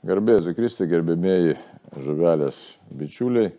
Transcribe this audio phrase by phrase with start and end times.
[0.00, 1.58] Garbėsiu Kristui, gerbėmėjai
[2.00, 2.56] žuvelės
[2.96, 3.50] bičiuliai.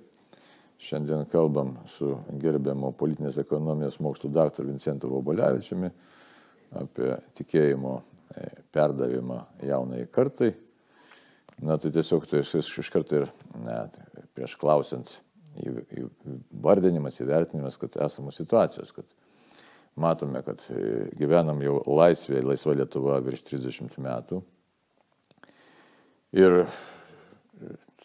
[0.82, 5.92] Šiandien kalbam su gerbiamo politinės ekonomijos mokslų daktaru Vincentu Vobolevičiumi
[6.82, 7.92] apie tikėjimo
[8.34, 9.38] e, perdavimą
[9.70, 10.50] jaunai kartai.
[11.62, 13.28] Na, tai tiesiog tai iš karto ir
[13.62, 14.00] net,
[14.34, 15.14] prieš klausant
[15.62, 19.06] įvardinimas, įvertinimas, kad esamos situacijos, kad
[19.94, 24.42] matome, kad e, gyvenam jau laisvėje, laisva Lietuva virš 30 metų
[26.32, 26.64] Ir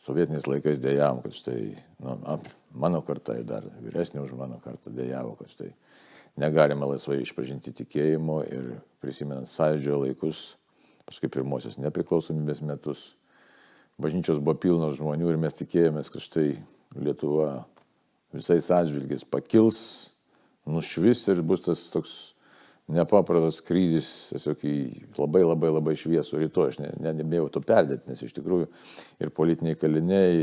[0.02, 1.60] sovietiniais laikais dėjavom, kad štai
[2.02, 2.16] nu,
[2.74, 5.70] mano karta ir dar vyresnė už mano kartą dėjavo, kad štai
[6.42, 10.42] negalima laisvai išpažinti tikėjimo ir prisimenant sąjūdžio laikus,
[11.06, 13.14] paskui pirmosios nepriklausomybės metus,
[14.02, 16.48] bažnyčios buvo pilnos žmonių ir mes tikėjomės, kad štai
[16.96, 17.66] Lietuva
[18.34, 19.78] visais atžvilgiais pakils,
[20.66, 22.35] nušvis ir bus tas toks
[22.92, 24.74] nepaprastas skrydis tiesiog į
[25.18, 26.72] labai labai labai šviesų rytoj.
[26.72, 28.68] Aš ne, ne, nebėjau to perdėti, nes iš tikrųjų
[29.22, 30.36] ir politiniai kaliniai,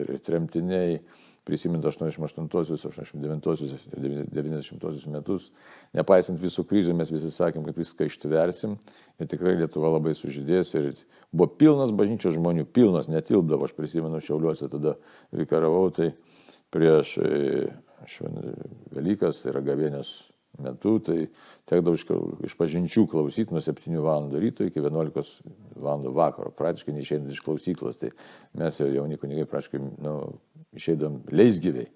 [0.00, 1.00] ir tremtiniai,
[1.44, 5.50] prisimint 88-osius, 89-osius, 90-osius metus,
[5.96, 8.76] nepaisant visų krizių, mes visi sakėm, kad viską ištversim
[9.20, 10.92] ir tikrai Lietuva labai sužydės ir
[11.32, 14.96] buvo pilnas bažnyčios žmonių, pilnas, netilpdavo, aš prisimenu Šiauliuose tada
[15.34, 16.12] vikaravau, tai
[16.70, 17.16] prieš
[18.10, 18.42] šven,
[18.94, 21.28] Velykas, tai yra gavėnės metu, tai
[21.70, 21.96] tekdavo
[22.46, 24.28] iš, pažinčių klausyti nuo 7 val.
[24.32, 25.42] ryto iki 11
[25.76, 26.02] val.
[26.02, 28.00] vakaro, praktiškai neišeinant iš klausyklos.
[28.00, 28.10] Tai
[28.58, 30.16] mes jau jauni kunigai praktiškai nu,
[30.76, 31.88] išeidom leisgyviai.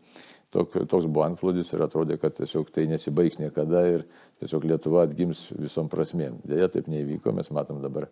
[0.55, 4.05] Tok, toks buvo antplūdis ir atrodė, kad tiesiog tai nesibaigs niekada ir
[4.39, 6.39] tiesiog Lietuva atgims visom prasmėm.
[6.47, 8.07] Deja, taip neįvyko, mes matom dabar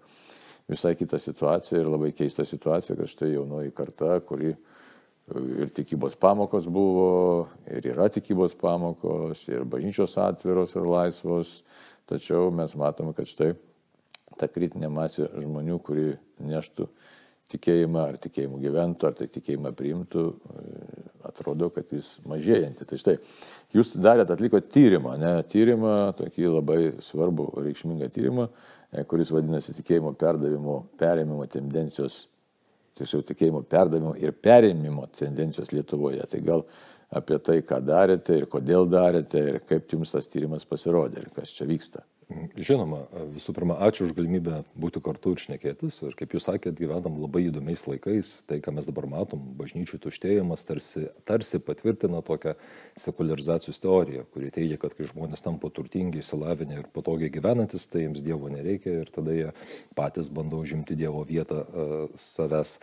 [0.70, 4.57] visai kitą situaciją ir labai keistą situaciją, kad štai jaunoji karta, kuri
[5.39, 11.61] ir tikybos pamokos buvo, ir yra tikybos pamokos, ir bažnyčios atviros ir laisvos,
[12.11, 13.53] tačiau mes matome, kad štai
[14.41, 16.89] ta kritinė masė žmonių, kuri neštų
[17.53, 20.25] tikėjimą, ar tikėjimų gyventų, ar tai tikėjimą priimtų,
[21.29, 22.87] atrodo, kad jis mažėjanti.
[22.89, 23.17] Tai štai,
[23.77, 28.48] jūs darėt, atliko tyrimą, ne, tyrimą, tokį labai svarbų, reikšmingą tyrimą,
[28.91, 32.23] e, kuris vadinasi tikėjimo perdavimo, perėmimo tendencijos
[32.98, 36.25] tiesiog tikėjimo perdavimo ir perėmimo tendencijos Lietuvoje.
[36.30, 36.64] Tai gal
[37.13, 41.55] apie tai, ką darėte ir kodėl darėte ir kaip jums tas tyrimas pasirodė ir kas
[41.57, 42.05] čia vyksta.
[42.57, 43.03] Žinoma,
[43.35, 45.99] visų pirma, ačiū už galimybę būti kartu ir šnekėtis.
[46.07, 48.31] Ir kaip jūs sakėt, gyvenam labai įdomiais laikais.
[48.49, 52.55] Tai, ką mes dabar matom, bažnyčių tuštėjimas tarsi, tarsi patvirtina tokią
[53.01, 58.23] sekularizacijos teoriją, kuri teigia, kad kai žmonės tampa turtingi, įsilavinę ir patogiai gyvenantis, tai jiems
[58.25, 59.51] Dievo nereikia ir tada jie
[59.99, 62.79] patys bando užimti Dievo vietą uh, savęs,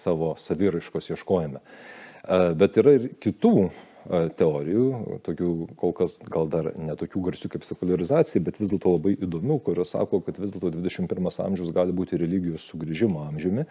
[0.00, 1.64] savo saviraiškos ieškojime.
[2.24, 3.56] Uh, bet yra ir kitų
[4.38, 4.86] teorijų,
[5.24, 5.50] tokių
[5.80, 10.20] kol kas gal dar netokių garsių kaip sekularizacija, bet vis dėlto labai įdomių, kurios sako,
[10.26, 13.66] kad vis dėlto 21 amžius gali būti religijos sugrįžimo amžiumi.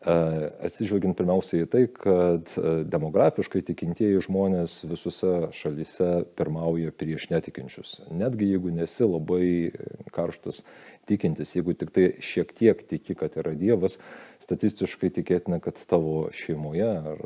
[0.00, 2.52] Atsižvelgiant pirmiausiai į tai, kad
[2.88, 7.98] demografiškai tikintieji žmonės visose šalyse pirmauja prieš netikinčius.
[8.08, 9.44] Netgi jeigu nesi labai
[10.16, 10.62] karštas
[11.10, 13.98] tikintis, jeigu tik tai šiek tiek tiki, kad yra Dievas,
[14.40, 17.20] statistiškai tikėtina, kad tavo šeimoje ar,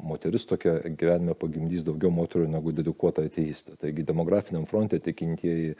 [0.00, 3.76] moteris tokia gyvenime pagimdys daugiau moterų negu dedikuota ateistė.
[3.80, 5.74] Taigi demografiniam fronte tikintieji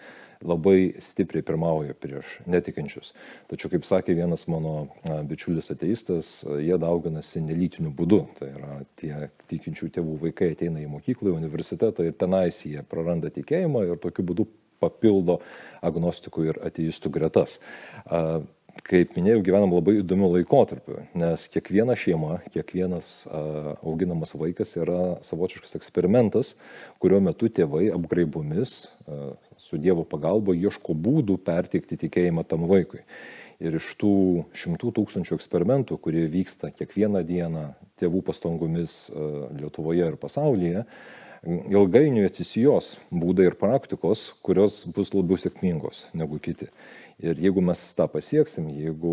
[0.44, 3.15] labai stipriai pirmauja prieš netikinčius.
[3.50, 4.91] Tačiau, kaip sakė vienas mano
[5.28, 8.22] bičiulis ateistas, jie dauginasi nelytiniu būdu.
[8.38, 13.32] Tai yra tie tikinčių tėvų vaikai ateina į mokyklą, į universitetą ir tenais jie praranda
[13.34, 14.49] tikėjimą ir tokiu būdu
[14.81, 15.41] papildo
[15.84, 17.59] agnostikų ir ateistų gretas.
[18.87, 23.27] Kaip minėjau, gyvenam labai įdomiu laikotarpiu, nes kiekviena šeima, kiekvienas
[23.83, 26.53] auginamas vaikas yra savotiškas eksperimentas,
[27.03, 28.84] kurio metu tėvai apgraibomis
[29.59, 33.03] su Dievo pagalba ieško būdų perteikti tikėjimą tam vaikui.
[33.59, 34.15] Ir iš tų
[34.55, 37.65] šimtų tūkstančių eksperimentų, kurie vyksta kiekvieną dieną
[37.99, 39.09] tėvų pastangomis
[39.59, 40.84] Lietuvoje ir pasaulyje,
[41.47, 46.71] ilgainiui atsisijos būdai ir praktikos, kurios bus labiau sėkmingos negu kiti.
[47.19, 49.12] Ir jeigu mes tą pasieksim, jeigu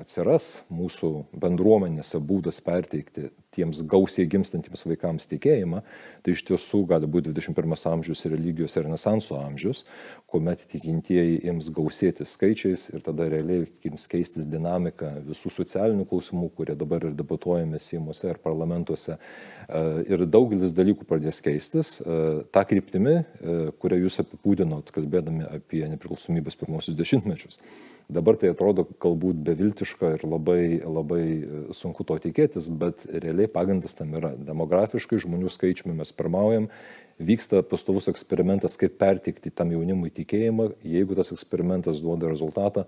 [0.00, 5.80] atsiras mūsų bendruomenėse būdas perteikti tiems gausiai gimstantiems vaikams tikėjimą,
[6.22, 9.84] tai iš tiesų gali būti 21 amžius religijos renesanso amžius,
[10.28, 16.76] kuomet tikintieji ims gausėti skaičiais ir tada realiai ims keistis dinamika visų socialinių klausimų, kurie
[16.78, 19.16] dabar ir debatuojame Seimuose ir parlamentuose.
[19.16, 21.96] E, ir daugelis dalykų pradės keistis.
[22.02, 22.18] E,
[22.52, 27.27] ta kryptimi, e, kurią jūs apibūdinot, kalbėdami apie nepriklausomybės pirmosius dešimtmečius.
[28.08, 33.98] Dabar tai atrodo galbūt beviltiška ir labai, labai e, sunku to tikėtis, bet realiai pagrindas
[33.98, 34.30] tam yra.
[34.48, 36.70] Demografiškai žmonių skaičiumi mes pirmaujam
[37.20, 42.86] vyksta pastovus eksperimentas, kaip pertikti tam jaunimui tikėjimą, jeigu tas eksperimentas duoda rezultatą,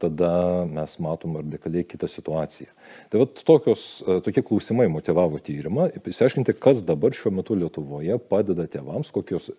[0.00, 0.32] tada
[0.70, 2.72] mes matom radikaliai kitą situaciją.
[3.12, 8.64] Tai va tokios, e, tokie klausimai motivavo tyrimą, įsiaiškinti, kas dabar šiuo metu Lietuvoje padeda
[8.64, 9.52] tėvams, kokios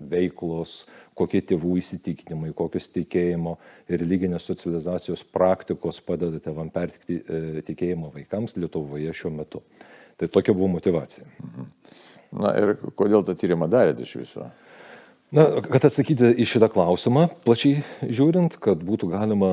[0.00, 0.84] veiklos,
[1.18, 3.56] kokie tėvų įsitikinimai, kokios tikėjimo
[3.90, 9.62] ir religinės socializacijos praktikos padeda tėvam pertikti e, tikėjimą vaikams Lietuvoje šiuo metu.
[10.20, 11.26] Tai tokia buvo motivacija.
[11.44, 11.70] Mhm.
[12.40, 14.46] Na ir kodėl tą tyrimą darėte iš viso?
[15.30, 19.50] Na, kad atsakyti į šitą klausimą, plačiai žiūrint, kad būtų galima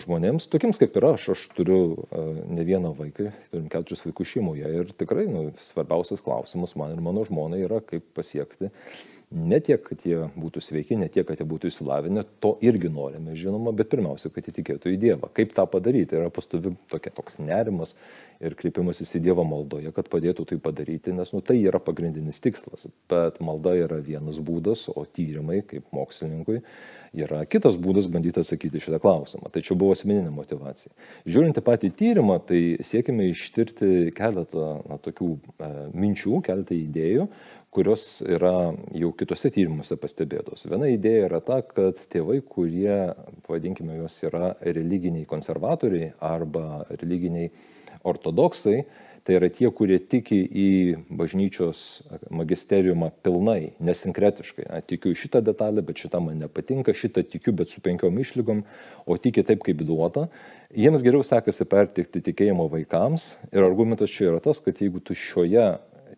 [0.00, 4.72] žmonėms, tokiems kaip ir aš, aš turiu uh, ne vieną vaiką, turim keturis vaikus šeimoje
[4.72, 8.72] ir tikrai nu, svarbiausias klausimas man ir mano žmonai yra, kaip pasiekti
[9.28, 13.34] ne tiek, kad jie būtų sveiki, ne tiek, kad jie būtų įsilavinę, to irgi norime,
[13.36, 15.28] žinoma, bet pirmiausia, kad jie tikėtų į Dievą.
[15.36, 16.16] Kaip tą padaryti?
[16.16, 17.92] Yra pastovi tokia, toks nerimas,
[18.40, 22.86] ir kreipimasis į Dievą maldoje, kad padėtų tai padaryti, nes nu, tai yra pagrindinis tikslas.
[23.10, 26.62] Bet malda yra vienas būdas, o tyrimai, kaip mokslininkui,
[27.18, 29.52] yra kitas būdas bandyti atsakyti šitą klausimą.
[29.58, 30.92] Čia buvo asmeninė motivacija.
[31.28, 37.28] Žiūrint į patį tyrimą, tai siekime ištirti keletą na, tokių e, minčių, keletą idėjų,
[37.74, 40.64] kurios yra jau kitose tyrimuose pastebėtos.
[40.70, 43.12] Viena idėja yra ta, kad tėvai, kurie,
[43.46, 47.50] pavadinkime juos, yra religiniai konservatoriai arba religiniai
[48.08, 48.80] ortodoksai,
[49.28, 50.68] tai yra tie, kurie tiki į
[51.12, 52.00] bažnyčios
[52.32, 54.64] magisteriumą pilnai, nesinkretiškai.
[54.70, 58.62] Na, tikiu šitą detalę, bet šitą man nepatinka, šitą tikiu, bet su penkiom išlygom,
[59.04, 60.30] o tiki taip, kaip duota.
[60.72, 65.74] Jiems geriau sekasi pertikti tikėjimo vaikams ir argumentas čia yra tas, kad jeigu tu šioje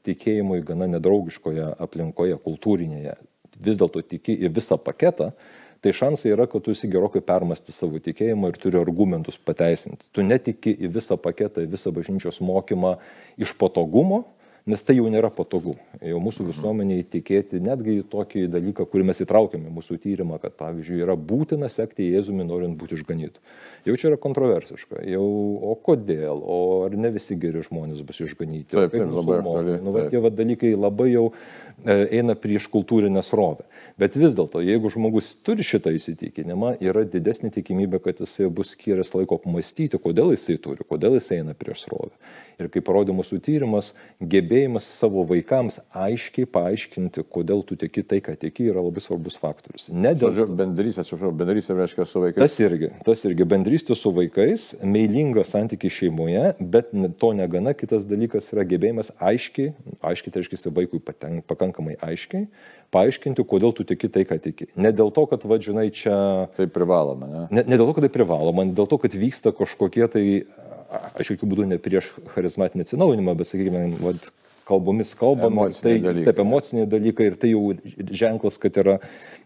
[0.07, 3.17] tikėjimui gana nedraugiškoje aplinkoje, kultūrinėje,
[3.59, 5.33] vis dėlto tiki į visą paketą,
[5.81, 10.09] tai šansai yra, kad tu esi gerokai permasti savo tikėjimą ir turi argumentus pateisinti.
[10.13, 12.97] Tu netiki į visą paketą, į visą bažnyčios mokymą
[13.41, 14.25] iš patogumo,
[14.71, 15.75] nes tai jau nėra patogu.
[16.01, 16.51] Jau mūsų mhm.
[16.53, 21.71] visuomeniai tikėti netgi į tokį dalyką, kurį mes įtraukėme mūsų tyrimą, kad pavyzdžiui yra būtina
[21.73, 23.43] sekti Jėzumi norint būti išganytų.
[23.89, 25.01] Jau čia yra kontroversiška.
[25.09, 25.25] Jau,
[25.73, 28.69] o kodėl, o ar ne visi geri žmonės bus išganyti?
[28.75, 29.77] Taip, taip, labai aktuali.
[29.81, 33.65] Nu, va, tie va, dalykai labai jau e, eina prieš kultūrinę srovę.
[34.01, 39.15] Bet vis dėlto, jeigu žmogus turi šitą įsitikinimą, yra didesnė tikimybė, kad jisai bus skyręs
[39.17, 42.13] laiko pamastyti, kodėl jisai turi, kodėl jisai eina prieš srovę.
[42.61, 48.35] Ir kaip parodė mūsų tyrimas, gebėjimas savo vaikams aiškiai paaiškinti, kodėl tu tiki tai, ką
[48.41, 49.89] tiki, yra labai svarbus faktorius.
[49.93, 50.33] Ne dėl...
[50.37, 52.41] Žodžiu, bendrystė, atsiprašau, bendrystė reiškia su vaikais.
[52.43, 58.51] Tas irgi, tas irgi bendrystė su vaikais, meilingas santykiai šeimoje, bet to negana, kitas dalykas
[58.55, 59.75] yra gebėjimas aiškiai,
[60.13, 62.49] aiškiai tai reiškia vaikui patenk, pakankamai aiškiai,
[62.95, 64.71] paaiškinti, kodėl tu tiki tai, ką tiki.
[64.81, 66.17] Ne dėl to, kad, vadžinai, čia...
[66.57, 67.45] Tai privaloma, ne?
[67.51, 67.67] ne?
[67.67, 70.25] Ne dėl to, kad tai privaloma, dėl to, kad vyksta kažkokie tai
[70.91, 74.31] aš jokių būdų ne prieš charizmatinį atsinaujinimą, bet, sakykime, vat,
[74.71, 76.29] kalbomis kalbam, tai dalykai.
[76.31, 77.75] taip emociniai dalykai ir tai jau
[78.23, 78.99] ženklas, kad yra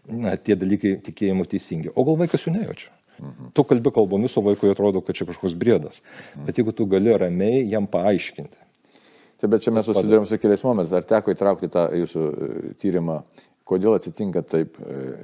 [0.07, 1.93] na, tie dalykai tikėjimo teisingi.
[1.95, 2.93] O gal vaikas jų nejaučia?
[3.19, 3.51] Mhm.
[3.55, 6.01] Tu kalbi kalbomis, o vaikui atrodo, kad čia kažkoks briedas.
[6.01, 6.45] Mhm.
[6.47, 8.61] Bet jeigu tu gali ramiai jam paaiškinti.
[9.35, 10.93] Taip, bet čia mes susidurėm su keliais momentais.
[10.95, 13.19] Ar teko įtraukti tą jūsų e, tyrimą,
[13.67, 15.17] kodėl atsitinka taip, e,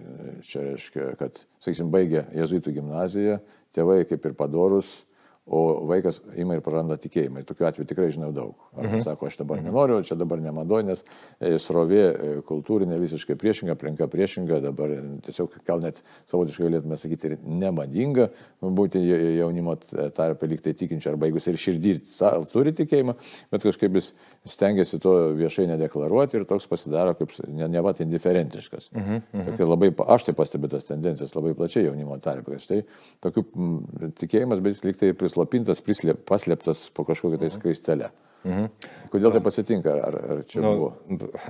[0.47, 3.39] čia reiškia, kad, sakysim, baigė jezuitų gimnaziją,
[3.75, 4.91] tėvai kaip ir padorus,
[5.51, 7.41] o vaikas ima ir praranda tikėjimą.
[7.41, 8.53] Ir tokiu atveju tikrai žinau daug.
[8.71, 9.03] Arba mhm.
[9.03, 14.07] sako, aš dabar nenoriu, čia dabar nemadoj, nes e, srovė e, kultūrinė visiškai priešinga, aplinka
[14.11, 14.93] priešinga, dabar
[15.25, 15.99] tiesiog gal net
[16.31, 18.29] savotiškai galėtume sakyti ir nemadinga
[18.63, 19.75] būti jaunimo
[20.15, 21.93] tarpe liktai tikinčio, arba jeigu jis ir širdį
[22.53, 23.17] turi tikėjimą,
[23.51, 24.11] bet kažkaip jis
[24.47, 28.89] stengiasi to viešai nedeklaruoti ir toks pasidaro kaip ne, ne vat indiferentiškas.
[28.95, 29.67] Uh -huh.
[29.67, 32.81] Labai, aš tai pastebiu tas tendencijas labai plačiai jaunimo tarpe, kad štai
[33.21, 33.43] tokių
[34.19, 38.11] tikėjimas, bet jis liktai prislapintas, prislėp, paslėptas po kažkokią tai skaistelę.
[38.43, 38.69] Uh -huh.
[39.11, 39.91] Kodėl taip atsitinka?
[39.93, 40.93] Ar, ar čia nu, buvo?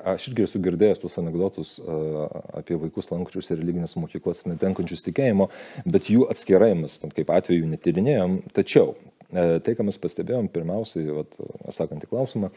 [0.03, 5.49] Aš irgi esu girdėjęs tuos anegdotus uh, apie vaikus lankančius ir religinės mokyklas netenkančius tikėjimo,
[5.85, 8.41] bet jų atskirai mes, kaip atveju, netyrinėjom.
[8.53, 8.95] Tačiau
[9.31, 11.23] E, tai, ką mes pastebėjom, pirmiausiai,
[11.69, 12.49] atsakant į klausimą,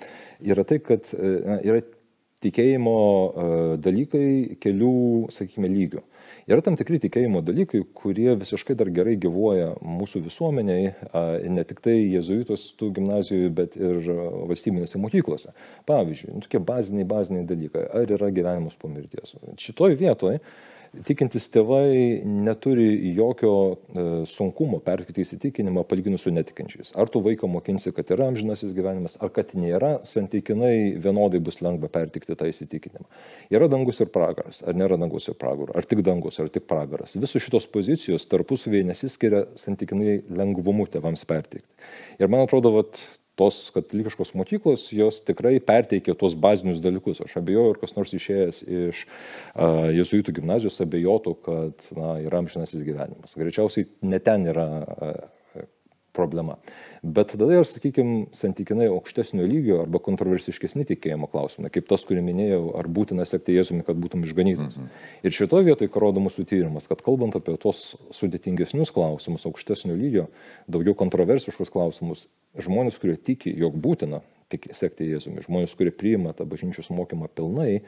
[0.42, 1.84] yra tai, kad e, na, yra
[2.44, 3.46] tikėjimo e,
[3.84, 4.28] dalykai
[4.62, 4.96] kelių,
[5.34, 6.04] sakykime, lygių.
[6.44, 10.90] Yra tam tikri tikėjimo dalykai, kurie visiškai dar gerai gyvuoja mūsų visuomeniai,
[11.48, 14.10] ne tik tai jezuitos tų gimnazijų, bet ir
[14.50, 15.54] valstybinėse mokyklose.
[15.88, 17.86] Pavyzdžiui, nu, tokie baziniai, baziniai dalykai.
[17.96, 19.32] Ar yra gyvenimas po mirties?
[19.60, 20.42] Šitoj vietoje
[21.06, 26.92] tikintis tėvai neturi jokio e, sunkumo perkyti įsitikinimą palyginus su netikinčiais.
[27.00, 31.90] Ar tu vaiką mokinsi, kad yra amžinasis gyvenimas, ar kad nėra, santykinai vienodai bus lengva
[31.92, 33.08] pertikti tą įsitikinimą.
[33.54, 37.16] Yra dangus ir pragaras, ar nėra dangus ir pragaro, ar tik dangus, ar tik pragaras.
[37.18, 41.66] Visos šitos pozicijos tarpusavėje nesiskiria santykinai lengvumu tėvams pertikti.
[42.20, 43.00] Ir man atrodo, vat,
[43.38, 47.22] tos katalikiškos mokyklos, jos tikrai perteikė tuos bazinius dalykus.
[47.24, 52.84] Aš abejoju, ar kas nors išėjęs iš uh, jezuitų gimnazijos abejotų, kad na, yra amžinasis
[52.86, 53.34] gyvenimas.
[53.38, 55.16] Greičiausiai ne ten yra uh,
[56.14, 56.56] problema.
[57.02, 62.62] Bet tada jau, sakykime, santykinai aukštesnio lygio arba kontroversiškesni tikėjimo klausimai, kaip tas, kurį minėjau,
[62.78, 64.78] ar būtina sekti Jėzumi, kad būtum išganytas.
[64.78, 64.92] Mhm.
[65.26, 70.28] Ir šitoje vietoje, rodo mūsų tyrimas, kad kalbant apie tos sudėtingesnius klausimus, aukštesnio lygio,
[70.70, 72.28] daugiau kontroversiškus klausimus,
[72.58, 74.22] žmonės, kurie tiki, jog būtina
[74.54, 77.82] sekti Jėzumi, žmonės, kurie priima tą bažnyčios mokymą pilnai,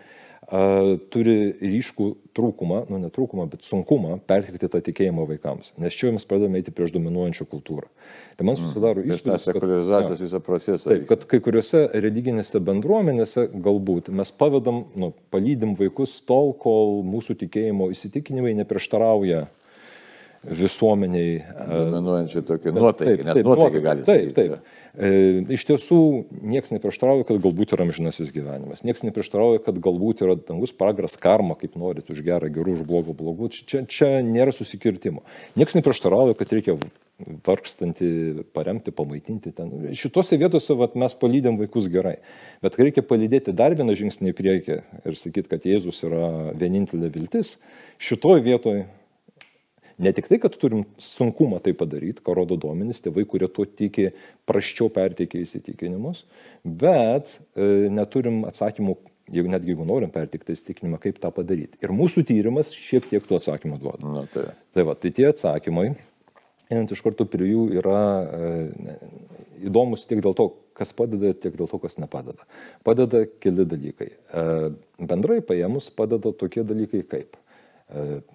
[1.11, 5.73] turi ryškų trūkumą, nu ne trūkumą, bet sunkumą pertikti tą tikėjimą vaikams.
[5.83, 7.89] Nes čia mes pradedame eiti prieš dominuojančią kultūrą.
[8.39, 8.63] Tai man mm.
[8.63, 9.17] susidaro mm.
[9.17, 9.49] įspūdis.
[9.49, 10.93] Sekularizacijos visą procesą.
[10.93, 17.41] Taip, kad kai kuriuose religinėse bendruomenėse galbūt mes pavedam, nu, palydim vaikus tol, kol mūsų
[17.43, 19.47] tikėjimo įsitikinimai neprieštarauja
[20.51, 21.39] visuomeniai.
[21.71, 24.11] Dominuojančiai tokia nuotaika, net taip, nuotaika gali būti.
[24.11, 24.75] Taip, taip.
[24.97, 25.11] E,
[25.57, 26.01] iš tiesų,
[26.41, 28.85] niekas neprieštarauja, kad galbūt yra amžinasis gyvenimas.
[28.87, 33.17] Niekas neprieštarauja, kad galbūt yra dangus pragaras karma, kaip norit, už gerą gerų, už blogą
[33.17, 33.51] blogų.
[33.59, 35.25] Čia, čia nėra susikirtimo.
[35.59, 36.79] Niekas neprieštarauja, kad reikia
[37.47, 38.09] vargstantį
[38.57, 39.71] paremti, pamaitinti ten.
[39.97, 42.19] Šituose vietose vat, mes palydėm vaikus gerai.
[42.65, 44.77] Bet reikia palydėti dar vieną žingsnį į priekį
[45.09, 47.57] ir sakyti, kad Jėzus yra vienintelė viltis.
[47.97, 48.85] Šitoje vietoje
[49.99, 54.11] Ne tik tai, kad turim sunkumą tai padaryti, ką rodo duomenys, tėvai, kurie tuo tiki,
[54.49, 56.27] praščiau perteikia įsitikinimus,
[56.65, 58.99] bet e, neturim atsakymų,
[59.33, 61.81] jeigu netgi jeigu norim perteikti įsitikinimą, kaip tą padaryti.
[61.81, 64.13] Ir mūsų tyrimas šiek tiek tų atsakymų duoda.
[64.19, 64.51] Na, tai.
[64.77, 65.87] Tai, va, tai tie atsakymai,
[66.69, 68.53] einant iš karto prie jų, yra e,
[69.71, 72.45] įdomus tiek dėl to, kas padeda, tiek dėl to, kas nepadeda.
[72.85, 74.13] Padeda keli dalykai.
[74.13, 74.47] E,
[75.01, 77.41] bendrai paėmus padeda tokie dalykai kaip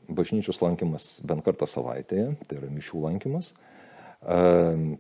[0.08, 4.38] bažnyčios lankymas bent kartą savaitėje, tai yra mišių lankymas, e,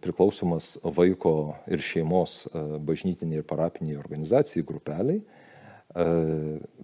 [0.03, 5.21] priklausomas vaiko ir šeimos e, bažnytiniai ir parapiniai organizacijai, grupeliai,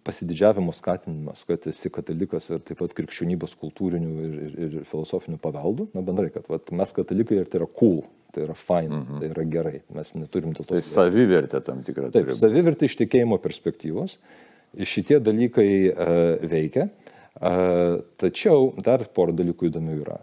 [0.04, 5.86] pasididžiavimo skatinimas, kad esi katalikas ir taip pat krikščionybės kultūrinių ir, ir, ir filosofinių paveldų,
[5.94, 8.02] na bendrai, kad vat, mes katalikai ir tai yra cool,
[8.36, 9.22] tai yra fine, mm -hmm.
[9.22, 10.74] tai yra gerai, mes neturim dėl to.
[10.74, 12.12] Tai savivertė tam tikra.
[12.12, 14.18] Taip, savivertė iš tikėjimo perspektyvos.
[14.76, 16.90] Šitie dalykai uh, veikia.
[16.92, 20.18] Uh, Tačiau dar porą dalykų įdomių yra.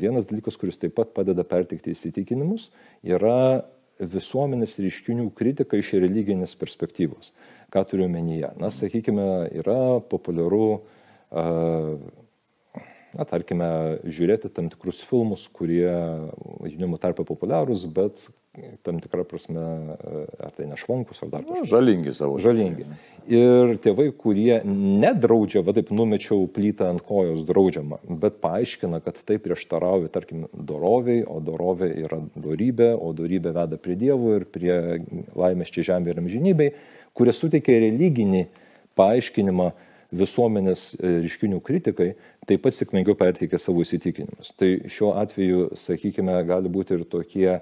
[0.00, 2.70] Vienas dalykas, kuris taip pat padeda pertikti įsitikinimus,
[3.06, 3.62] yra
[4.02, 7.30] visuomenės reiškinių kritika iš religinės perspektyvos.
[7.72, 8.50] Ką turiu omenyje?
[8.58, 9.26] Na, sakykime,
[9.62, 10.82] yra populiaru,
[11.30, 13.68] na, tarkime,
[14.02, 15.92] žiūrėti tam tikrus filmus, kurie
[16.66, 18.18] žinoma tarpa populiarūs, bet
[18.82, 19.62] tam tikrą prasme,
[20.36, 21.70] ar tai nešvankus, ar dar kažkas.
[21.70, 22.36] Žalingi savo.
[22.42, 22.84] Žalingi.
[23.32, 29.38] Ir tėvai, kurie nedraudžia, va taip numečiau plytą ant kojos draudžiama, bet paaiškina, kad tai
[29.40, 34.76] prieštarauja, tarkim, doroviai, o dorovė yra dorybė, o dorybė veda prie dievų ir prie
[35.32, 36.74] laimės čia žemė ir amžinybei,
[37.16, 38.44] kurie suteikia religinį
[39.00, 39.70] paaiškinimą
[40.12, 42.12] visuomenės e, ryškinių kritikai
[42.48, 44.52] taip pat sėkmingiau perteikia savo įsitikinimus.
[44.58, 47.60] Tai šiuo atveju, sakykime, gali būti ir tokie e,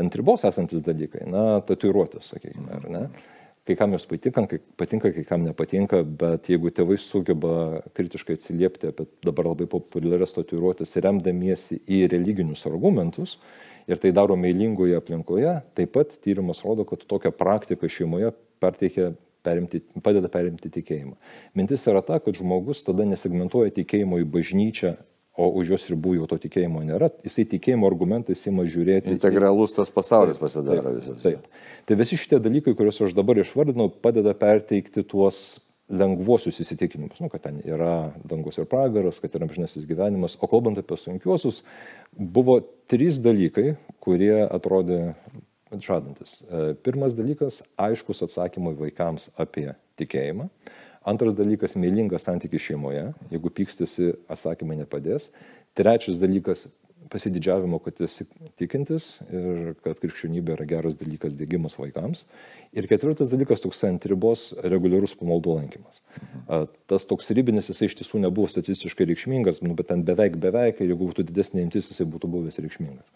[0.00, 3.04] ant ribos esantis dalykai, na, tatuiruotis, sakykime, ar ne.
[3.68, 8.88] Kai kam jos patinka, kai patinka, kai kam nepatinka, bet jeigu tėvai sugeba kritiškai atsiliepti
[8.88, 13.36] apie dabar labai populiarias tatuiruotis, remdamiesi į religinius argumentus,
[13.88, 19.12] ir tai daro meilingoje aplinkoje, taip pat tyrimas rodo, kad tokią praktiką šeimoje perteikia
[19.46, 21.14] perimti, padeda perimti tikėjimą.
[21.58, 24.96] Mintis yra ta, kad žmogus tada nesegmentuoja tikėjimo į bažnyčią,
[25.38, 29.14] o už jos ribų jau to tikėjimo nėra, jisai tikėjimo argumentais įma žiūrėti.
[29.14, 31.20] Integralus tas pasaulis pasidaro visas.
[31.22, 31.46] Taip.
[31.86, 37.46] Tai visi šitie dalykai, kuriuos aš dabar išvardinau, padeda perteikti tuos lengvuosius įsitikinimus, nu, kad
[37.46, 40.36] ten yra dangus ir pragaras, kad yra amžinasis gyvenimas.
[40.42, 41.62] O kalbant apie sunkiuosius,
[42.12, 42.58] buvo
[42.90, 45.14] trys dalykai, kurie atrodė
[45.72, 46.42] žadantis.
[46.42, 50.48] E, pirmas dalykas- aiškus atsakymai vaikams apie tikėjimą.
[51.04, 53.14] Antras dalykas- meilingas santykis šeimoje.
[53.30, 55.30] Jeigu pykstasi, atsakymai nepadės.
[55.74, 56.68] Trečias dalykas-
[57.12, 58.26] pasididžiavimo, kad esi
[58.58, 62.24] tikintis ir kad krikščionybė yra geras dalykas dėgymas vaikams.
[62.74, 66.00] Ir ketvirtas dalykas- toks ant ribos reguliarus pamaldų lankymas.
[66.18, 66.68] Mhm.
[66.86, 71.08] Tas toks ribinis jisai iš tiesų nebuvo statistiškai reikšmingas, nu, bet ten beveik beveik, jeigu
[71.12, 73.06] būtų didesnė imtis, jisai būtų buvęs reikšmingas.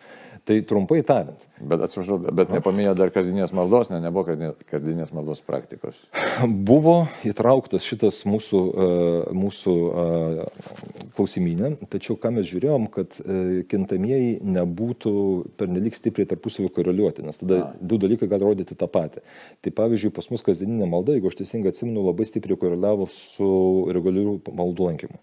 [0.43, 1.39] Tai trumpai tariant.
[1.63, 4.35] Bet atsiprašau, bet nepaminėjo dar kasdienės maldos, ne, nebuvo
[4.67, 6.01] kasdienės maldos praktikos.
[6.43, 10.67] Buvo įtrauktas šitas mūsų, uh, mūsų uh,
[11.15, 15.15] klausimynė, tačiau ką mes žiūrėjom, kad uh, kintamieji nebūtų
[15.63, 17.71] pernelik stipriai tarpusavį koreliuoti, nes tada A.
[17.79, 19.23] du dalykai gali rodyti tą patį.
[19.63, 23.53] Tai pavyzdžiui, pas mus kasdieninė malda, jeigu aš teisingai atsimenu, labai stipriai koreliavo su
[23.95, 25.23] reguliariu maldų lankymu.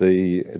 [0.00, 0.12] Tai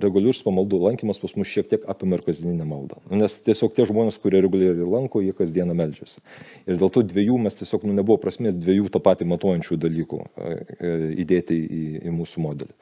[0.03, 2.99] reguliarus pamaldų lankymas pas mus šiek tiek apima ir kasdieninę maldą.
[3.09, 6.21] Nu, nes tiesiog tie žmonės, kurie reguliariai lanko, jie kasdieną melžiasi.
[6.69, 10.51] Ir dėl to dviejų mes tiesiog nu, nebuvo prasmės dviejų tą patį matuojančių dalykų e,
[10.51, 10.93] e,
[11.23, 12.77] įdėti į, į mūsų modelį.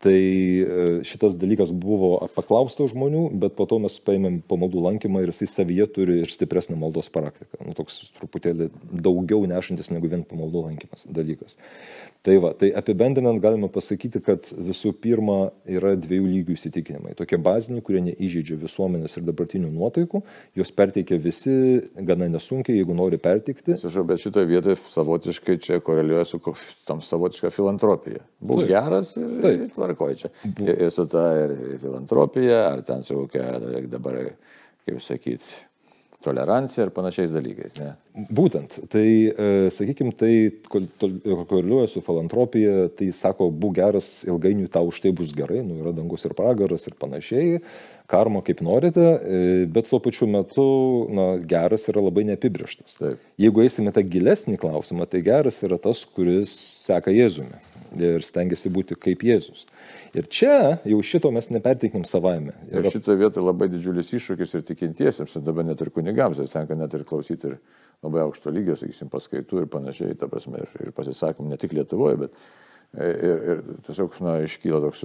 [0.00, 0.16] Tai
[1.04, 5.86] šitas dalykas buvo paklausta žmonių, bet po to mes paėmėm pamaldų lankymą ir jisai savyje
[5.92, 7.60] turi ir stipresnę maldos praktiką.
[7.66, 8.70] Nu, toks truputėlį
[9.04, 11.58] daugiau nešantis negu vien pamaldų lankymas dalykas.
[12.24, 17.14] Tai va, tai apibendrinant galima pasakyti, kad visų pirma yra dviejų lygių įsitikinimai.
[17.16, 20.20] Tokie baziniai, kurie neįžeidžia visuomenės ir dabartinių nuotaikų,
[20.60, 21.54] juos perteikia visi
[21.96, 23.72] gana nesunkiai, jeigu nori perteikti.
[23.78, 26.42] Atsiprašau, bet šitoje vietoje savotiškai čia koreliuoja su
[26.88, 28.20] tam savotiška filantropija.
[28.44, 30.30] Būk geras ir, ir tvarkoji čia.
[30.50, 33.58] Ir, ir su ta ir filantropija, ar ten su kokia
[33.90, 34.22] dabar,
[34.86, 35.58] kaip sakyti,
[36.24, 37.78] tolerancija ir panašiais dalykais.
[37.80, 37.94] Ne?
[38.36, 40.32] Būtent, tai, e, sakykime, tai
[40.68, 45.94] koreliuoja su filantropija, tai sako, būk geras, ilgainiui tau už tai bus gerai, nu yra
[45.96, 47.62] dangus ir pragaras ir panašiai,
[48.10, 50.66] karma kaip norite, e, bet tuo pačiu metu,
[51.08, 53.00] na, geras yra labai neapibrieštas.
[53.00, 53.24] Taip.
[53.40, 56.52] Jeigu eisime tą gilesnį klausimą, tai geras yra tas, kuris
[56.84, 59.66] seka Jėzumi ir stengiasi būti kaip Jėzus.
[60.16, 62.54] Ir čia jau šito mes neperteikim savaime.
[62.70, 66.78] Ir šitoje vietoje labai didžiulis iššūkis ir tikintiesiems, ir dabar net ir kunigams, ir tenka
[66.78, 67.58] net ir klausyti ir
[68.04, 72.22] labai aukšto lygio, sakysim, paskaitų ir panašiai, ta prasme, ir, ir pasisakym ne tik Lietuvoje,
[72.24, 72.36] bet
[72.96, 75.04] ir, ir tiesiog, na, iškyla toks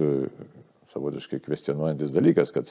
[0.94, 2.70] savotiškai kvestionuojantis dalykas, kad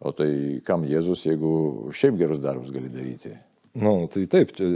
[0.00, 3.32] o tai kam Jėzus, jeigu šiaip gerus darbus gali daryti.
[3.76, 4.66] Nu, tai taip, čia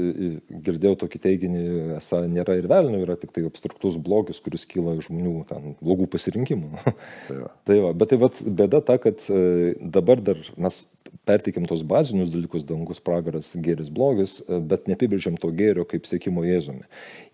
[0.67, 1.63] girdėjau tokį teiginį,
[1.97, 6.09] esą nėra ir velnio, yra tik tai abstraktus blogis, kuris kyla iš žmonių ten, blogų
[6.13, 6.83] pasirinkimų.
[7.31, 7.49] Tai va.
[7.69, 8.29] tai va, bet tai va,
[8.61, 10.83] bėda ta, kad e, dabar dar mes
[11.29, 16.45] perteikiam tos bazinius dalykus, dangus, pragaras, gėris, blogis, e, bet neapibrėžiam to gėrio kaip sėkimo
[16.47, 16.87] Jėzumi.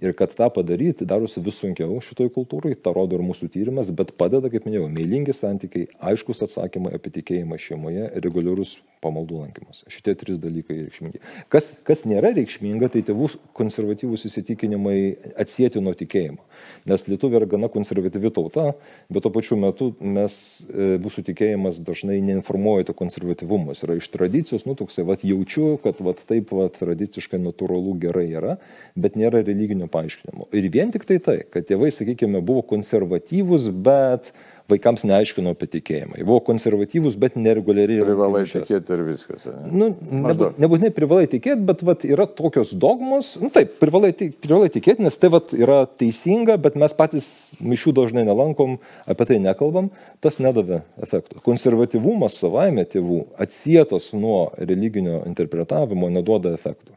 [0.02, 4.14] Ir kad tą padaryti darosi vis sunkiau šitoj kultūrai, tą rodo ir mūsų tyrimas, bet
[4.20, 9.82] padeda, kaip minėjau, meilingi santykiai, aiškus atsakymai apie tikėjimą šeimoje, reguliarus pamaldų lankymas.
[9.92, 11.20] Šitie trys dalykai reikšmingi.
[11.52, 14.98] Kas, kas nėra reikšminga, tai tėvų konservatyvūs įsitikinimai
[15.42, 16.40] atsijėti nuo tikėjimo.
[16.88, 18.70] Nes Lietuvė yra gana konservatyvi tauta,
[19.12, 20.38] bet tuo pačiu metu mes,
[20.70, 23.65] e, mūsų tikėjimas dažnai neinformuoja to konservatyvumo.
[23.74, 28.26] Jis yra iš tradicijos, nu toksai, vad jaučiu, kad vad taip, vad tradiciškai natūralu gerai
[28.30, 28.56] yra,
[28.98, 30.50] bet nėra religinio paaiškinimo.
[30.56, 34.32] Ir vien tik tai tai, kad tėvai, sakykime, buvo konservatyvūs, bet
[34.70, 36.16] vaikams neaiškino apie tikėjimą.
[36.18, 38.02] Jie buvo konservatyvūs, bet nereguliariai.
[38.06, 39.46] Privalai tikėti ir viskas.
[39.46, 39.70] Ne?
[39.70, 39.88] Nu,
[40.26, 45.18] nebūt, nebūtinai privalai tikėti, bet vat, yra tokios dogmos, nu, taip, privalai, privalai tikėti, nes
[45.22, 47.28] tai vat, yra teisinga, bet mes patys
[47.62, 49.90] mišių dažnai nelankom, apie tai nekalbam,
[50.24, 51.42] tas nedavė efektų.
[51.46, 56.96] Konservatyvumas savaime tėvų atsietas nuo religinio interpretavimo neduoda efektų.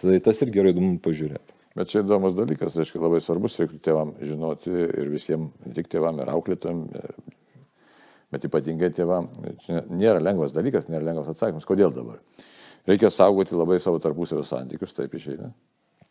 [0.00, 1.59] Tai tas irgi yra įdomu pažiūrėti.
[1.80, 6.18] Bet čia įdomus dalykas, aiškiai labai svarbus, reiktų tėvam žinoti ir visiems, ne tik tėvam
[6.20, 6.82] ir auklėtojim,
[8.34, 9.30] bet ypatingai tėvam.
[9.64, 11.64] Čia nėra lengvas dalykas, nėra lengvas atsakymas.
[11.64, 12.20] Kodėl dabar?
[12.84, 15.48] Reikia saugoti labai savo tarpusavio santykius, taip išeina.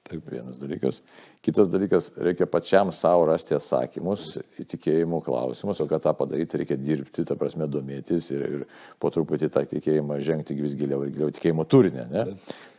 [0.10, 1.04] Taip, vienas dalykas.
[1.46, 6.82] Kitas dalykas, reikia pačiam savo rasti atsakymus į tikėjimo klausimus, o kad tą padaryti, reikia
[6.82, 11.30] dirbti, ta prasme, domėtis ir, ir po truputį tą tikėjimą žengti vis giliau ir giliau
[11.36, 12.10] tikėjimo turinę.
[12.10, 12.26] Ne?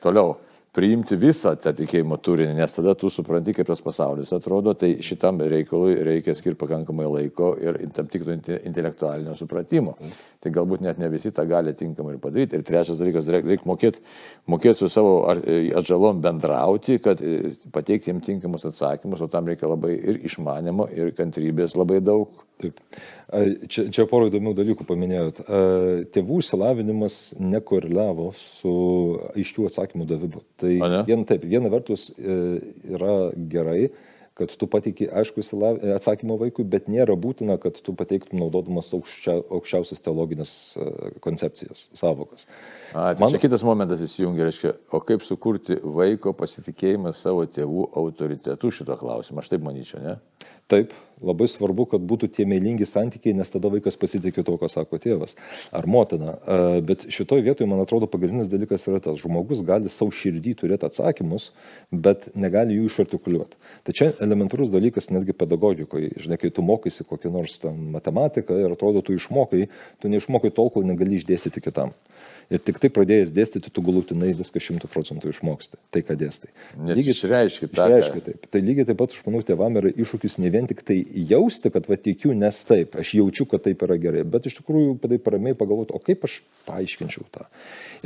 [0.03, 0.40] Toliau
[0.76, 5.40] priimti visą tą tikėjimo turinį, nes tada tu supranti, kaip tas pasaulis atrodo, tai šitam
[5.50, 9.96] reikalui reikia skirti pakankamai laiko ir tam tikro intelektualinio supratimo.
[10.40, 12.56] Tai galbūt net ne visi tą gali tinkamai ir padaryti.
[12.59, 14.04] Ir trečias dalykas, reikia reik mokėti
[14.50, 15.24] mokėt su savo
[15.80, 21.11] atžalom bendrauti, kad e, pateikti jiems tinkamus atsakymus, o tam reikia labai ir išmanimo, ir
[21.18, 22.46] kantrybės labai daug.
[22.61, 22.80] Taip.
[23.70, 25.38] Čia, čia poro įdomių dalykų paminėjot.
[26.12, 28.72] Tėvų išsilavinimas nekoreliavo su
[29.33, 30.42] aiškių atsakymų davimu.
[30.61, 32.38] Tai vien, taip, viena vertus e,
[32.92, 33.14] yra
[33.51, 33.90] gerai,
[34.40, 35.42] kad tu pateiki aišku
[35.96, 40.87] atsakymą vaikui, bet nėra būtina, kad tu pateiktum naudodamas aukščia, aukščiausias teologinės e,
[41.25, 42.46] koncepcijas, savokas.
[42.94, 43.37] A, tai Man...
[43.42, 49.53] kitas momentas įsijungia, reiškia, o kaip sukurti vaiko pasitikėjimą savo tėvų autoritetu šito klausimą, aš
[49.53, 50.16] taip manyčiau, ne?
[50.70, 55.00] Taip, labai svarbu, kad būtų tie meilingi santykiai, nes tada vaikas pasitikė to, ką sako
[55.02, 55.37] tėvas
[55.76, 56.37] ar motina.
[56.87, 61.50] Bet šitoje vietoje, man atrodo, pagrindinis dalykas yra tas, žmogus gali savo širdį turėti atsakymus,
[61.92, 63.61] bet negali jų išartikuliuoti.
[63.87, 66.14] Tai čia elementarus dalykas netgi pedagogikoje.
[66.24, 69.66] Žinai, kai tu mokaisi kokią nors matematiką ir atrodo, tu išmokai,
[70.00, 71.94] tu neišmokai tol, kol negali išdėstyti kitam.
[72.50, 75.78] Ir tik tai pradėjęs dėstyti, tu galutinai viską šimtų procentų išmoksti.
[75.94, 76.50] Tai, ką dėstai.
[76.83, 77.87] Nes lygiai išreiškia tą.
[77.87, 78.48] Išreiškia taip.
[78.50, 80.98] Tai lygiai taip pat, aš manau, tėvam yra iššūkis ne vien tik tai
[81.31, 84.96] jausti, kad va tikiu, nes taip, aš jaučiu, kad taip yra gerai, bet iš tikrųjų
[85.05, 87.46] taip ramiai pagalvoti, o kaip aš paaiškinčiau tą.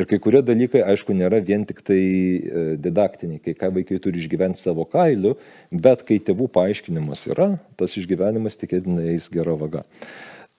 [0.00, 4.22] Ir kai kurie dalykai, aišku, nėra vien tik tai e, didaktiniai, kai ką vaikai turi
[4.22, 5.36] išgyventi savo kailiu,
[5.70, 9.84] bet kai tėvų paaiškinimas yra, tas išgyvenimas tikėtinai eis gera vaga.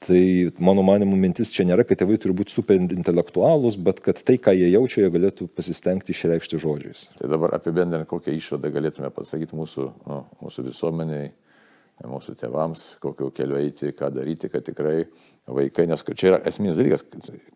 [0.06, 0.22] Tai
[0.62, 4.54] mano manimų mintis čia nėra, kad tėvai turi būti super intelektualūs, bet kad tai, ką
[4.54, 7.08] jie jaučia, jie galėtų pasistengti išreikšti žodžiais.
[7.18, 11.32] Tai dabar apibendrinant, kokią išvadą galėtume pasakyti mūsų, nu, mūsų visuomeniai,
[12.04, 15.06] mūsų tėvams, kokiu keliu eiti, ką daryti, kad tikrai
[15.48, 17.06] vaikai, nes čia yra esminis dalykas,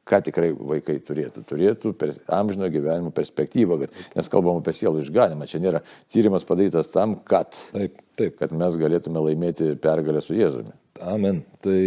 [0.08, 1.44] ką tikrai vaikai turėtų.
[1.50, 5.50] Turėtų per amžino gyvenimo perspektyvą, kad, nes kalbam apie sielų išganimą.
[5.50, 5.82] Čia nėra
[6.14, 8.38] tyrimas padarytas tam, kad, taip, taip.
[8.40, 10.76] kad mes galėtume laimėti pergalę su Jėzumi.
[11.00, 11.42] Amen.
[11.64, 11.80] Tai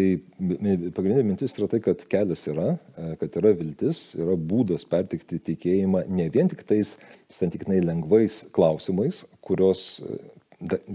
[0.96, 6.06] pagrindinė mintis yra tai, kad kelias yra, e, kad yra viltis, yra būdas pertikti tikėjimą
[6.08, 6.94] ne vien tik tais
[7.32, 10.00] santykinai lengvais klausimais, kurios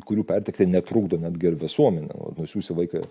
[0.07, 2.15] kurių pertekti netrukdo netgi ir visuomenė.
[2.37, 3.01] Nusiųsi vaiką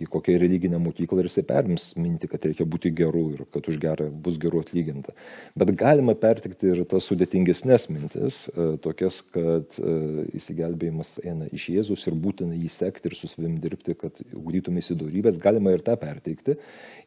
[0.00, 3.78] į kokią religinę mokyklą ir jisai perims minti, kad reikia būti geru ir kad už
[3.82, 5.14] gerą bus geru atlyginta.
[5.58, 9.96] Bet galima pertikti ir tas sudėtingesnės mintis, e, tokias, kad e,
[10.40, 14.98] įsigelbėjimas eina iš Jėzus ir būtina jį sekti ir su savim dirbti, kad ugdytumės į
[15.04, 15.40] darybės.
[15.42, 16.56] Galima ir tą perteikti.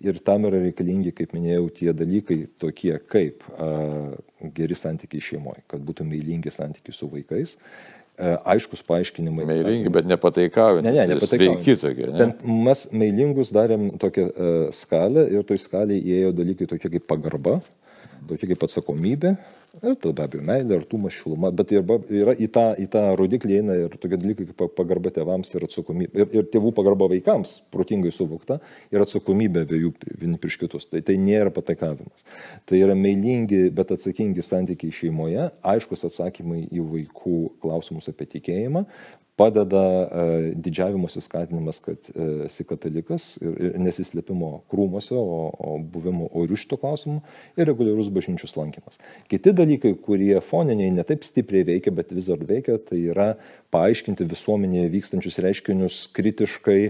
[0.03, 3.67] Ir tam yra reikalingi, kaip minėjau, tie dalykai tokie kaip a,
[4.53, 7.57] geri santykiai šeimoje, kad būtų meilingi santykiai su vaikais
[8.02, 9.45] E, aiškus paaiškinimai.
[9.49, 10.93] Meilingi, bet nepataikaujantys.
[10.93, 11.19] Ne, ne.
[11.25, 12.09] Sveiki tokie.
[12.11, 12.17] Ne?
[12.19, 17.57] Ten mes meilingus darėm tokią uh, skalę ir toj skalėje įėjo dalykai tokie kaip pagarba,
[18.29, 19.35] tokie kaip atsakomybė,
[19.81, 23.55] Ir tada be abejo meilė, artumas, šiluma, bet yra, yra į, tą, į tą rodiklį
[23.57, 26.11] eina ir tokie dalykai kaip pagarba tėvams ir atsakomybė.
[26.13, 28.59] Ir, ir tėvų pagarba vaikams, protingai suvokta,
[28.93, 29.89] ir atsakomybė abiejų
[30.21, 30.85] vieni prieš kitus.
[30.91, 32.21] Tai tai nėra patakavimas.
[32.69, 38.85] Tai yra meilingi, bet atsakingi santykiai šeimoje, aiškus atsakymai į vaikų klausimus apie tikėjimą,
[39.35, 46.29] padeda e, didžiavimosi skatinimas, kad e, esi katalikas ir, ir nesislėpimo krūmose, o, o buvimo
[46.37, 47.21] orių šito klausimu
[47.57, 48.99] ir reguliarus bažnyčios lankymas.
[49.31, 53.31] Kiti dalykai, kurie foniniai netaip stipriai veikia, bet vis dar veikia, tai yra
[53.73, 56.81] paaiškinti visuomenėje vykstančius reiškinius kritiškai,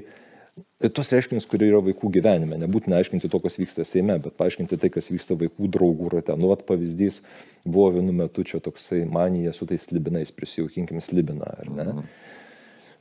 [0.92, 4.92] tos reiškinius, kurie yra vaikų gyvenime, nebūtina aiškinti to, kas vyksta Seime, bet paaiškinti tai,
[4.92, 6.36] kas vyksta vaikų draugų rate.
[6.40, 7.22] Nu, vat pavyzdys
[7.64, 11.90] buvo vienu metu čia toksai manija su tais slibinais, prisijaukinkim slibiną, ar ne?
[11.94, 12.08] Mhm.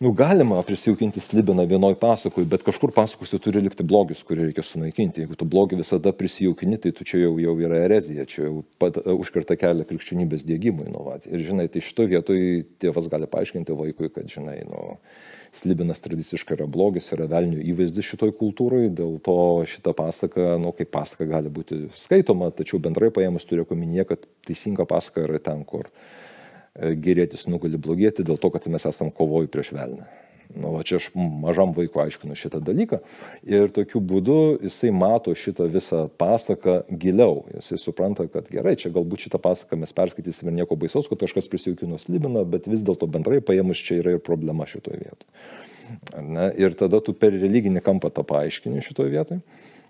[0.02, 5.22] Nu, galima prisijaukinti slibiną vienoj pasakoj, bet kažkur pasakose turi likti blogis, kurį reikia sunaikinti.
[5.22, 8.98] Jeigu tu blogį visada prisijaukini, tai tu čia jau, jau yra erezija, čia jau pat,
[9.14, 10.88] užkirta kelią krikščionybės dėgymui.
[10.90, 11.20] Nu, va.
[11.22, 14.82] ir žinai, tai šitoje vietoje tėvas gali paaiškinti vaikui, kad, žinai, nu,
[15.52, 19.36] slibinas tradiciškai yra blogis, yra velnių įvaizdis šitoj kultūrai, dėl to
[19.68, 24.88] šita pasaka, nu, kaip pasaka gali būti skaitoma, tačiau bendrai paėmus turiu omenyje, kad teisinga
[24.88, 29.74] pasaka yra ten, kur e, gerėtis nugali blogėti dėl to, kad mes esam kovoj prieš
[29.76, 30.08] velnę.
[30.52, 32.98] Nu, va čia aš mažam vaikui aiškinu šitą dalyką
[33.48, 34.36] ir tokiu būdu
[34.66, 37.46] jisai mato šitą visą pasaką giliau.
[37.54, 41.48] Jisai supranta, kad gerai, čia galbūt šitą pasaką mes perskaitysim ir nieko baisaus, kad kažkas
[41.52, 46.50] prisijaukino slibiną, bet vis dėlto bendrai paėmus čia yra ir problema šitoje vietoje.
[46.60, 49.40] Ir tada tu per religinį kampą tą paaiškini šitoje vietoje.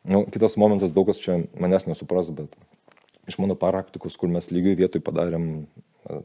[0.07, 2.55] Nu, kitas momentas, daug kas čia manęs nesupras, bet
[3.31, 5.51] iš mano praktikos, kur mes lygiai vietoj padarėm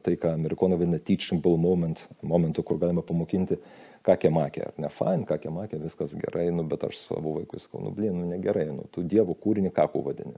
[0.06, 3.60] tai, ką amerikonai vadina teachable moment, momentu, kur galime pamokinti
[4.08, 7.82] kakė makė, ar ne fain, kakė makė, viskas gerai, nu, bet aš savo vaikui sakau,
[7.84, 10.36] nu, blin, nu, negerai, nu, tu dievo kūrinį kakų vadini.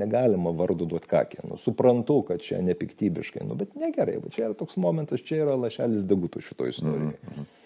[0.00, 1.44] Negalima vardu duoti kakė.
[1.50, 5.56] Nu, suprantu, kad čia nepiktybiškai, nu, bet negerai, bet čia yra toks momentas, čia yra
[5.60, 7.16] lašelis degutų šito istorijoje.
[7.16, 7.56] Mm -hmm.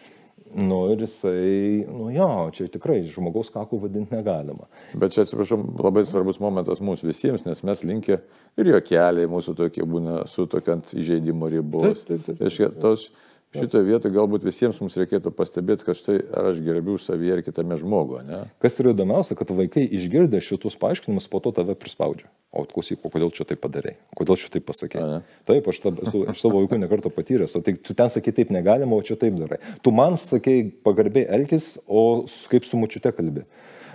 [0.54, 4.68] Nu ir jisai, nu jo, čia tikrai žmogaus kakų vadinti negalima.
[4.94, 8.20] Bet čia, atsiprašau, labai svarbus momentas mūsų visiems, nes mes linkę
[8.60, 12.04] ir jo keliai mūsų tokie būna su tokiant įžeidimo ribos.
[12.04, 12.38] Taip, taip, taip.
[12.38, 12.78] taip, taip.
[12.84, 13.08] Tos,
[13.54, 17.76] Šitoje vietoje galbūt visiems mums reikėtų pastebėti, kad štai ar aš gerbiu savyje ir kitame
[17.78, 18.24] žmoguje.
[18.26, 18.40] Ne?
[18.62, 22.26] Kas yra įdomiausia, kad vaikai išgirdę šitus paaiškinimus po to tave prispaudžia.
[22.54, 23.94] O klausyk, o kodėl čia taip padarai?
[24.18, 25.04] Kodėl čia taip pasakė?
[25.46, 28.50] Taip, aš, ta, esu, aš savo vaikų nekartą patyręs, o tai tu ten sakai taip
[28.54, 29.60] negalima, o čia taip darai.
[29.82, 33.46] Tu man sakai pagarbiai elgis, o kaip su mučiute kalbi.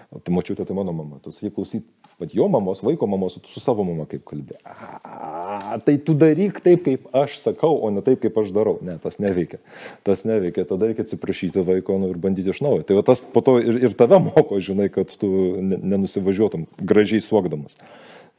[0.10, 1.20] Tai mačiute, tai mano mama.
[1.22, 1.84] Tu sakai klausyk,
[2.18, 4.58] bet jo mamos, vaiko mamos, tu su savo mama kaip kalbė.
[4.66, 8.80] A, tai tu daryk taip, kaip aš sakau, o ne taip, kaip aš darau.
[8.82, 9.62] Ne, tas neveikia.
[10.08, 10.66] Tas neveikia.
[10.66, 12.88] Tada reikia atsiprašyti vaiko nu, ir bandyti iš naujo.
[12.90, 15.30] Tai va, tas po to ir, ir tave moko, žinai, kad tu
[15.62, 17.78] nenusivažiuotum gražiai suokdamas.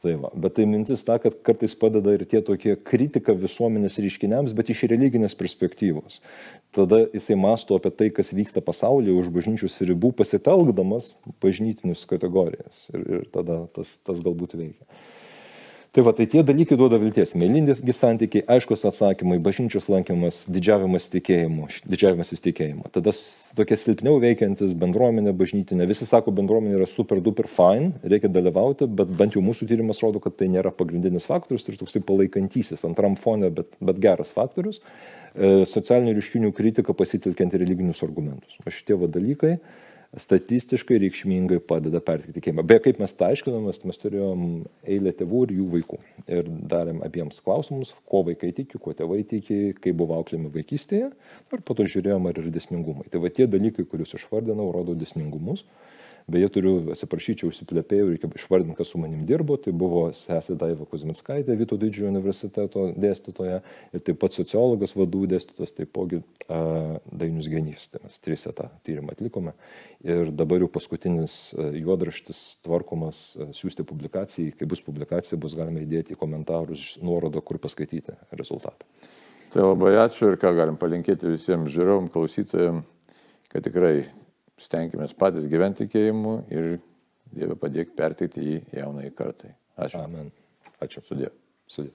[0.01, 4.55] Tai va, bet tai mintis ta, kad kartais padeda ir tie tokie kritika visuomenės reiškiniams,
[4.57, 6.17] bet iš religinės perspektyvos.
[6.73, 11.11] Tada jisai masto apie tai, kas vyksta pasaulyje už bažnyčios ribų, pasitelkdamas
[11.43, 12.87] bažnytinius kategorijas.
[12.95, 14.89] Ir, ir tada tas, tas galbūt veikia.
[15.91, 17.33] Tai va, tai tie dalykai duoda vilties.
[17.35, 22.87] Mėlyndėsgi santykiai, aiškus atsakymai, bažnyčios lankymas, didžiavimas tikėjimu, didžiavimas įstikėjimu.
[22.95, 23.11] Tada
[23.57, 25.89] tokie silpniau veikiantis bendruomenė bažnytinė.
[25.91, 30.23] Visi sako, bendruomenė yra super duper fine, reikia dalyvauti, bet bent jau mūsų tyrimas rodo,
[30.23, 34.79] kad tai nėra pagrindinis faktorius, tai toksai palaikantysis antram fone, bet, bet geras faktorius.
[35.35, 38.55] E, socialinių ryškinių kritika pasitelkiant religinius argumentus.
[38.63, 39.57] O šitie va dalykai
[40.19, 42.65] statistiškai reikšmingai padeda perteikti tikėjimą.
[42.67, 44.41] Beje, kaip mes tą aiškinomės, mes turėjom
[44.83, 45.99] eilę tėvų ir jų vaikų.
[46.27, 51.13] Ir darėm abiems klausimus, ko vaikai tiki, kuo tėvai tiki, kaip buvo auklėmi vaikystėje.
[51.55, 53.07] Ir po to žiūrėjom, ar yra desningumai.
[53.13, 55.63] Tai va tie dalykai, kuriuos išvardinau, rodo desningumus.
[56.31, 59.57] Beje, turiu atsiprašyti, užsiplepėjau, reikia išvardinti, kas su manim dirbo.
[59.59, 63.57] Tai buvo sesė Daiva Kuzminskaitė, Vyto didžiojo universiteto dėstytoja
[63.91, 66.61] ir taip pat sociologas vadų dėstytojas, taipogi a,
[67.11, 67.89] Dainius Genys.
[67.91, 69.55] Tai mes trise tą tyrimą atlikome.
[70.07, 73.23] Ir dabar jau paskutinis juodraštis tvarkomas
[73.57, 74.55] siūsti publikacijai.
[74.55, 78.87] Kai bus publikacija, bus galima įdėti į komentarus nuorodą, kur paskaityti rezultatą.
[79.51, 82.87] Tai labai ačiū ir ką galim palinkėti visiems žiūrovom, klausytojams,
[83.51, 84.05] kad tikrai
[84.61, 86.71] stenkimės patys gyventi tikėjimu ir
[87.31, 89.53] Dieve padėk perteikti jį jaunai kartai.
[89.79, 90.01] Ačiū.
[90.03, 90.31] Amen.
[90.83, 91.03] Ačiū.
[91.07, 91.29] Sudė.
[91.63, 91.93] Sudė.